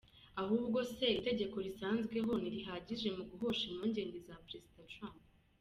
[0.41, 5.19] Ahubwo se itegeko risanzweho ntirihagije mu guhosha impungenge za Perezida Trump?”.